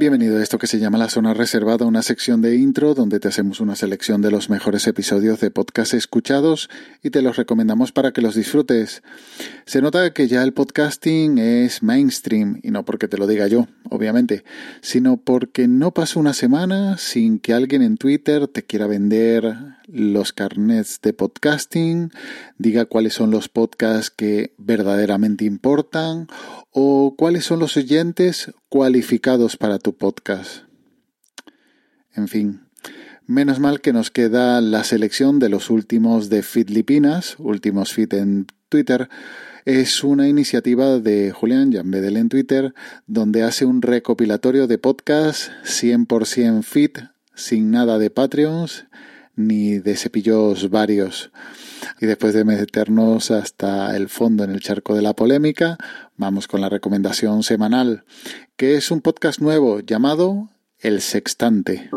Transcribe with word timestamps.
Bienvenido 0.00 0.38
a 0.38 0.42
esto 0.42 0.56
que 0.56 0.66
se 0.66 0.78
llama 0.78 0.96
La 0.96 1.10
Zona 1.10 1.34
Reservada, 1.34 1.84
una 1.84 2.00
sección 2.00 2.40
de 2.40 2.56
intro 2.56 2.94
donde 2.94 3.20
te 3.20 3.28
hacemos 3.28 3.60
una 3.60 3.76
selección 3.76 4.22
de 4.22 4.30
los 4.30 4.48
mejores 4.48 4.86
episodios 4.86 5.40
de 5.40 5.50
podcast 5.50 5.92
escuchados 5.92 6.70
y 7.02 7.10
te 7.10 7.20
los 7.20 7.36
recomendamos 7.36 7.92
para 7.92 8.10
que 8.10 8.22
los 8.22 8.34
disfrutes. 8.34 9.02
Se 9.66 9.82
nota 9.82 10.14
que 10.14 10.26
ya 10.26 10.42
el 10.42 10.54
podcasting 10.54 11.36
es 11.36 11.82
mainstream 11.82 12.60
y 12.62 12.70
no 12.70 12.86
porque 12.86 13.08
te 13.08 13.18
lo 13.18 13.26
diga 13.26 13.46
yo, 13.46 13.66
obviamente, 13.90 14.42
sino 14.80 15.18
porque 15.18 15.68
no 15.68 15.92
pasa 15.92 16.18
una 16.18 16.32
semana 16.32 16.96
sin 16.96 17.38
que 17.38 17.52
alguien 17.52 17.82
en 17.82 17.98
Twitter 17.98 18.48
te 18.48 18.62
quiera 18.62 18.86
vender 18.86 19.54
los 19.86 20.32
carnets 20.32 21.00
de 21.02 21.12
podcasting, 21.12 22.10
diga 22.56 22.86
cuáles 22.86 23.12
son 23.12 23.30
los 23.30 23.50
podcasts 23.50 24.10
que 24.10 24.54
verdaderamente 24.56 25.44
importan 25.44 26.28
o 26.70 27.14
cuáles 27.16 27.44
son 27.44 27.58
los 27.58 27.76
oyentes 27.76 28.52
cualificados 28.68 29.56
para 29.56 29.78
tu 29.78 29.96
podcast. 29.96 30.64
En 32.14 32.28
fin, 32.28 32.62
menos 33.26 33.60
mal 33.60 33.80
que 33.80 33.92
nos 33.92 34.10
queda 34.10 34.60
la 34.60 34.84
selección 34.84 35.38
de 35.38 35.48
los 35.48 35.70
últimos 35.70 36.28
de 36.28 36.42
Fitlipinas, 36.42 37.36
últimos 37.38 37.92
fit 37.92 38.12
en 38.14 38.46
Twitter. 38.68 39.08
Es 39.64 40.02
una 40.04 40.28
iniciativa 40.28 40.98
de 40.98 41.32
Julián 41.32 41.72
Jambedel 41.72 42.16
en 42.16 42.28
Twitter, 42.28 42.74
donde 43.06 43.42
hace 43.42 43.64
un 43.64 43.82
recopilatorio 43.82 44.66
de 44.66 44.78
podcasts 44.78 45.50
100% 45.64 46.62
fit, 46.62 46.98
sin 47.34 47.70
nada 47.70 47.98
de 47.98 48.10
Patreons 48.10 48.86
ni 49.36 49.78
de 49.78 49.96
cepillos 49.96 50.70
varios. 50.70 51.30
Y 52.02 52.06
después 52.06 52.32
de 52.32 52.44
meternos 52.44 53.30
hasta 53.30 53.94
el 53.94 54.08
fondo 54.08 54.42
en 54.42 54.52
el 54.52 54.60
charco 54.60 54.94
de 54.94 55.02
la 55.02 55.12
polémica, 55.12 55.76
vamos 56.16 56.48
con 56.48 56.62
la 56.62 56.70
recomendación 56.70 57.42
semanal, 57.42 58.04
que 58.56 58.76
es 58.76 58.90
un 58.90 59.02
podcast 59.02 59.40
nuevo 59.40 59.80
llamado 59.80 60.48
El 60.78 61.02
Sextante. 61.02 61.90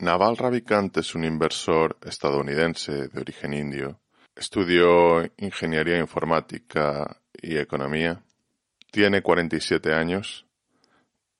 Naval 0.00 0.36
Ravikant 0.36 0.96
es 0.98 1.14
un 1.14 1.24
inversor 1.24 1.96
estadounidense 2.04 3.08
de 3.08 3.20
origen 3.20 3.54
indio. 3.54 4.00
Estudió 4.38 5.24
ingeniería 5.36 5.98
informática 5.98 7.20
y 7.42 7.56
economía. 7.56 8.22
Tiene 8.92 9.20
47 9.20 9.92
años. 9.92 10.46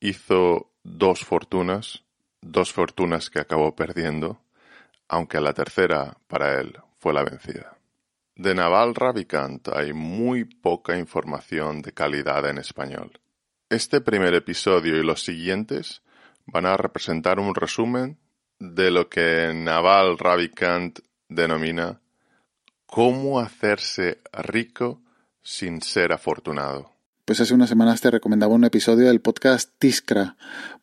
Hizo 0.00 0.72
dos 0.82 1.25
fortunas, 1.25 2.03
dos 2.41 2.72
fortunas 2.72 3.31
que 3.31 3.38
acabó 3.38 3.76
perdiendo, 3.76 4.41
aunque 5.06 5.41
la 5.41 5.53
tercera 5.53 6.16
para 6.26 6.59
él 6.59 6.76
fue 6.98 7.12
la 7.14 7.22
vencida. 7.22 7.78
De 8.34 8.56
Naval 8.56 8.97
Ravikant 8.97 9.69
hay 9.69 9.92
muy 9.92 10.44
poca 10.44 10.98
información 10.98 11.82
de 11.82 11.92
calidad 11.92 12.48
en 12.50 12.59
español. 12.59 13.20
Este 13.70 14.00
primer 14.00 14.34
episodio 14.34 14.97
y 14.97 15.04
los 15.04 15.22
siguientes 15.22 16.03
van 16.47 16.66
a 16.66 16.76
representar 16.76 17.38
un 17.38 17.54
resumen 17.54 18.19
de 18.59 18.91
lo 18.91 19.09
que 19.09 19.53
Naval 19.54 20.19
Ravikant 20.19 20.98
denomina 21.28 22.00
cómo 22.88 23.38
hacerse 23.38 24.19
rico 24.32 25.00
sin 25.43 25.82
ser 25.82 26.12
afortunado. 26.12 26.91
Pues 27.25 27.41
hace 27.41 27.53
unas 27.53 27.69
semanas 27.69 28.00
te 28.00 28.10
recomendaba 28.10 28.54
un 28.54 28.65
episodio 28.65 29.06
del 29.06 29.21
podcast 29.21 29.71
Tiskra. 29.78 30.37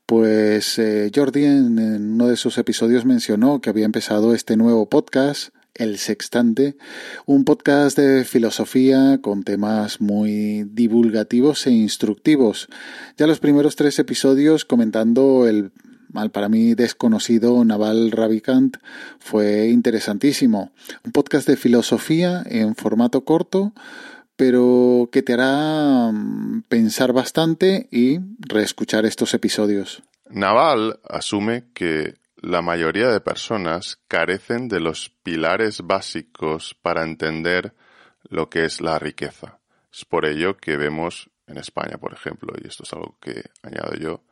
Pues 0.06 0.78
eh, 0.78 1.12
Jordi 1.14 1.46
en 1.46 2.14
uno 2.14 2.28
de 2.28 2.38
sus 2.38 2.60
episodios 2.60 3.06
mencionó 3.06 3.60
que 3.60 3.72
había 3.72 3.86
empezado 3.86 4.36
este 4.36 4.56
nuevo 4.56 4.88
podcast, 4.88 5.50
El 5.74 5.98
Sextante, 5.98 6.78
un 7.26 7.44
podcast 7.44 7.98
de 7.98 8.24
filosofía 8.24 9.20
con 9.24 9.44
temas 9.44 10.00
muy 10.00 10.64
divulgativos 10.66 11.66
e 11.66 11.72
instructivos. 11.72 12.68
Ya 13.18 13.26
los 13.26 13.40
primeros 13.40 13.76
tres 13.76 13.98
episodios 13.98 14.64
comentando 14.64 15.48
el 15.48 15.72
mal 16.16 16.32
para 16.32 16.48
mí 16.48 16.76
desconocido 16.76 17.64
Naval 17.66 18.10
Ravikant 18.10 18.78
fue 19.20 19.68
interesantísimo. 19.68 20.72
Un 21.04 21.12
podcast 21.12 21.46
de 21.46 21.58
filosofía 21.58 22.42
en 22.46 22.76
formato 22.76 23.26
corto, 23.26 23.74
pero 24.38 25.10
que 25.12 25.22
te 25.22 25.34
hará 25.34 26.12
mm, 26.12 26.64
pensar 26.70 27.12
bastante 27.12 27.90
y 27.92 28.20
reescuchar 28.40 29.06
estos 29.06 29.34
episodios. 29.34 30.04
Naval 30.30 31.00
asume 31.08 31.66
que 31.74 32.16
la 32.38 32.62
mayoría 32.62 33.10
de 33.10 33.20
personas 33.20 34.00
carecen 34.08 34.70
de 34.70 34.80
los 34.80 35.10
pilares 35.22 35.82
básicos 35.84 36.76
para 36.82 37.04
entender 37.04 37.74
lo 38.24 38.50
que 38.50 38.64
es 38.64 38.80
la 38.80 39.00
riqueza. 39.00 39.60
Es 39.92 40.06
por 40.06 40.26
ello 40.26 40.56
que 40.56 40.78
vemos 40.78 41.30
en 41.48 41.58
España, 41.58 41.98
por 41.98 42.14
ejemplo, 42.14 42.54
y 42.62 42.68
esto 42.68 42.84
es 42.84 42.94
algo 42.94 43.18
que 43.20 43.44
añado 43.64 43.96
yo, 43.96 44.24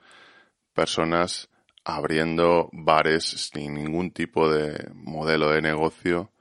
personas 0.74 1.50
abriendo 1.86 2.70
bares 2.72 3.26
sin 3.26 3.76
ningún 3.76 4.12
tipo 4.12 4.50
de 4.50 4.90
modelo 4.94 5.52
de 5.52 5.62
negocio, 5.62 6.32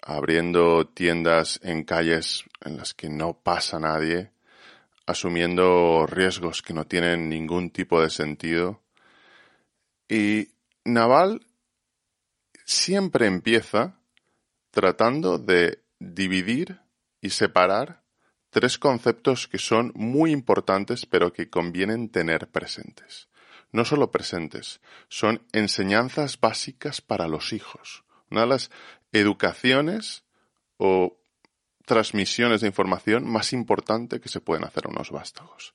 abriendo 0.00 0.86
tiendas 0.86 1.60
en 1.62 1.84
calles 1.84 2.44
en 2.64 2.76
las 2.76 2.94
que 2.94 3.08
no 3.08 3.34
pasa 3.34 3.78
nadie, 3.78 4.32
asumiendo 5.06 6.06
riesgos 6.06 6.62
que 6.62 6.74
no 6.74 6.86
tienen 6.86 7.28
ningún 7.28 7.70
tipo 7.70 8.00
de 8.00 8.10
sentido. 8.10 8.82
Y 10.08 10.48
Naval 10.84 11.46
siempre 12.64 13.26
empieza 13.26 13.98
tratando 14.70 15.38
de 15.38 15.82
dividir 15.98 16.80
y 17.20 17.30
separar 17.30 18.02
tres 18.50 18.78
conceptos 18.78 19.46
que 19.46 19.58
son 19.58 19.92
muy 19.94 20.32
importantes 20.32 21.06
pero 21.06 21.32
que 21.32 21.48
convienen 21.48 22.08
tener 22.10 22.48
presentes 22.48 23.28
no 23.72 23.84
solo 23.84 24.10
presentes, 24.10 24.80
son 25.08 25.42
enseñanzas 25.52 26.38
básicas 26.38 27.00
para 27.00 27.26
los 27.26 27.52
hijos. 27.52 28.04
Una 28.30 28.42
de 28.42 28.46
las 28.46 28.70
educaciones 29.12 30.24
o 30.76 31.18
transmisiones 31.84 32.60
de 32.60 32.68
información 32.68 33.28
más 33.28 33.52
importante 33.52 34.20
que 34.20 34.28
se 34.28 34.40
pueden 34.40 34.64
hacer 34.64 34.86
a 34.86 34.90
unos 34.90 35.10
vástagos. 35.10 35.74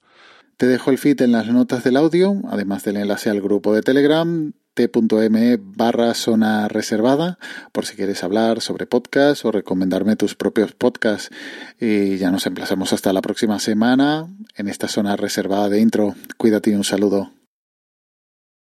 Te 0.57 0.65
dejo 0.65 0.89
el 0.89 0.97
feed 0.97 1.21
en 1.21 1.33
las 1.33 1.47
notas 1.47 1.83
del 1.83 1.97
audio, 1.97 2.35
además 2.49 2.83
del 2.83 2.97
enlace 2.97 3.29
al 3.29 3.41
grupo 3.41 3.73
de 3.73 3.81
Telegram 3.81 4.53
t.me 4.77 5.57
barra 5.57 6.13
zona 6.13 6.67
reservada 6.67 7.39
por 7.71 7.87
si 7.87 7.95
quieres 7.95 8.23
hablar 8.23 8.61
sobre 8.61 8.85
podcast 8.85 9.43
o 9.43 9.51
recomendarme 9.51 10.15
tus 10.15 10.35
propios 10.35 10.73
podcasts. 10.73 11.31
Y 11.79 12.17
ya 12.17 12.29
nos 12.29 12.45
emplazamos 12.45 12.93
hasta 12.93 13.11
la 13.11 13.21
próxima 13.21 13.57
semana 13.59 14.27
en 14.55 14.67
esta 14.67 14.87
zona 14.87 15.15
reservada 15.15 15.69
de 15.69 15.79
intro. 15.79 16.15
Cuídate 16.37 16.69
y 16.69 16.75
un 16.75 16.83
saludo. 16.83 17.31